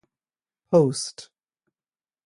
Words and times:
Post. 0.71 1.29